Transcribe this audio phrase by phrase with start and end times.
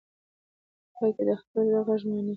[0.89, 2.29] په پای کې د خپل زړه غږ مني.